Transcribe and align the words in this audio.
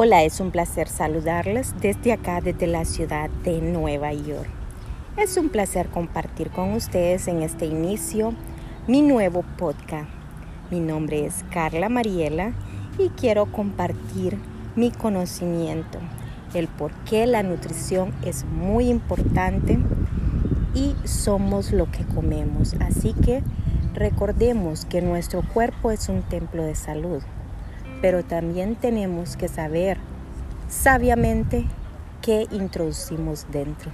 Hola, 0.00 0.22
es 0.22 0.38
un 0.38 0.52
placer 0.52 0.86
saludarles 0.86 1.74
desde 1.80 2.12
acá, 2.12 2.40
desde 2.40 2.68
la 2.68 2.84
ciudad 2.84 3.28
de 3.42 3.60
Nueva 3.60 4.12
York. 4.12 4.48
Es 5.16 5.36
un 5.36 5.48
placer 5.48 5.88
compartir 5.88 6.50
con 6.50 6.74
ustedes 6.74 7.26
en 7.26 7.42
este 7.42 7.66
inicio 7.66 8.32
mi 8.86 9.02
nuevo 9.02 9.42
podcast. 9.56 10.08
Mi 10.70 10.78
nombre 10.78 11.26
es 11.26 11.44
Carla 11.50 11.88
Mariela 11.88 12.52
y 12.96 13.08
quiero 13.08 13.46
compartir 13.46 14.38
mi 14.76 14.92
conocimiento, 14.92 15.98
el 16.54 16.68
por 16.68 16.92
qué 17.04 17.26
la 17.26 17.42
nutrición 17.42 18.14
es 18.24 18.44
muy 18.44 18.90
importante 18.90 19.80
y 20.74 20.94
somos 21.08 21.72
lo 21.72 21.90
que 21.90 22.04
comemos. 22.04 22.76
Así 22.78 23.14
que 23.14 23.42
recordemos 23.94 24.84
que 24.84 25.02
nuestro 25.02 25.42
cuerpo 25.42 25.90
es 25.90 26.08
un 26.08 26.22
templo 26.22 26.62
de 26.62 26.76
salud 26.76 27.20
pero 28.00 28.24
también 28.24 28.76
tenemos 28.76 29.36
que 29.36 29.48
saber 29.48 29.98
sabiamente 30.68 31.64
qué 32.22 32.46
introducimos 32.50 33.46
dentro. 33.50 33.90